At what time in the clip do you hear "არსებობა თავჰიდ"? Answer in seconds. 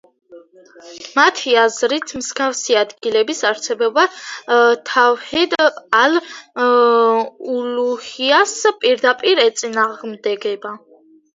3.49-5.53